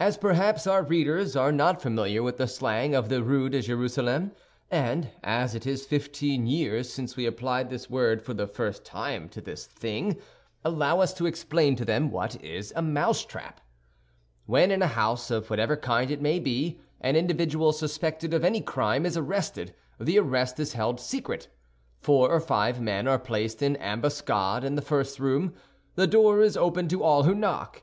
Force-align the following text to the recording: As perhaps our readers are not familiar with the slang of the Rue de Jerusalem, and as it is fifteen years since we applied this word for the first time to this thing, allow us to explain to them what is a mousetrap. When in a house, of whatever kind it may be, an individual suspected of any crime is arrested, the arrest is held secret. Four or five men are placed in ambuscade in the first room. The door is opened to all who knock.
As 0.00 0.16
perhaps 0.16 0.66
our 0.66 0.82
readers 0.82 1.36
are 1.36 1.52
not 1.52 1.82
familiar 1.82 2.22
with 2.22 2.38
the 2.38 2.48
slang 2.48 2.94
of 2.94 3.10
the 3.10 3.22
Rue 3.22 3.50
de 3.50 3.60
Jerusalem, 3.60 4.30
and 4.70 5.10
as 5.22 5.54
it 5.54 5.66
is 5.66 5.84
fifteen 5.84 6.46
years 6.46 6.88
since 6.90 7.18
we 7.18 7.26
applied 7.26 7.68
this 7.68 7.90
word 7.90 8.22
for 8.22 8.32
the 8.32 8.46
first 8.46 8.82
time 8.82 9.28
to 9.28 9.42
this 9.42 9.66
thing, 9.66 10.16
allow 10.64 11.00
us 11.00 11.12
to 11.12 11.26
explain 11.26 11.76
to 11.76 11.84
them 11.84 12.10
what 12.10 12.42
is 12.42 12.72
a 12.76 12.80
mousetrap. 12.80 13.60
When 14.46 14.70
in 14.70 14.80
a 14.80 14.86
house, 14.86 15.30
of 15.30 15.50
whatever 15.50 15.76
kind 15.76 16.10
it 16.10 16.22
may 16.22 16.38
be, 16.38 16.80
an 17.02 17.14
individual 17.14 17.72
suspected 17.74 18.32
of 18.32 18.46
any 18.46 18.62
crime 18.62 19.04
is 19.04 19.18
arrested, 19.18 19.74
the 20.00 20.18
arrest 20.18 20.58
is 20.58 20.72
held 20.72 20.98
secret. 20.98 21.48
Four 22.00 22.30
or 22.30 22.40
five 22.40 22.80
men 22.80 23.06
are 23.06 23.18
placed 23.18 23.60
in 23.60 23.76
ambuscade 23.76 24.64
in 24.64 24.76
the 24.76 24.80
first 24.80 25.20
room. 25.20 25.52
The 25.94 26.06
door 26.06 26.40
is 26.40 26.56
opened 26.56 26.88
to 26.88 27.04
all 27.04 27.24
who 27.24 27.34
knock. 27.34 27.76